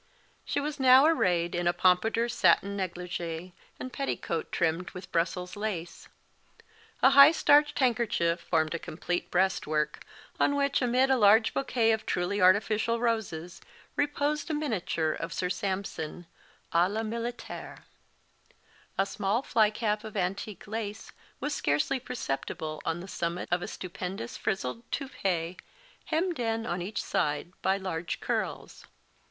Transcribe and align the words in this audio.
She 0.43 0.59
was 0.59 0.79
now 0.79 1.05
arrayed 1.05 1.53
in 1.53 1.67
a 1.67 1.73
pompadour 1.73 2.27
satin 2.27 2.75
négligée, 2.75 3.51
and 3.79 3.93
petticoat 3.93 4.51
trimmed 4.51 4.89
with 4.95 5.11
Brussels 5.11 5.55
lace. 5.55 6.07
A 7.03 7.11
high 7.11 7.31
starched 7.31 7.77
handkerchief 7.77 8.39
formed 8.39 8.73
a 8.73 8.79
complete 8.79 9.29
breast 9.29 9.67
work, 9.67 10.03
on 10.39 10.55
which, 10.55 10.81
amid 10.81 11.11
a 11.11 11.17
large 11.17 11.53
bouquet 11.53 11.91
of 11.91 12.07
truly 12.07 12.41
artificial 12.41 12.99
roses, 12.99 13.61
reposed 13.95 14.49
a 14.49 14.55
miniature 14.55 15.11
of 15.11 15.31
Sir 15.33 15.49
Sampson, 15.51 16.25
à 16.73 16.89
la 16.89 17.03
militaire. 17.03 17.83
A 18.97 19.05
small 19.05 19.43
fly 19.43 19.69
cap 19.69 20.03
of 20.03 20.17
antique 20.17 20.65
lace 20.65 21.11
was 21.39 21.53
scarcely 21.53 21.99
perceptible 21.99 22.81
on 22.85 23.01
the 23.01 23.07
summit 23.07 23.47
of 23.51 23.61
a 23.61 23.67
stupendous 23.67 24.35
frizzled 24.35 24.81
toupee, 24.91 25.57
hemmed 26.05 26.39
in 26.39 26.65
on 26.65 26.81
each 26.81 27.03
side 27.03 27.53
by 27.61 27.77
large 27.77 28.19
curls. 28.19 28.87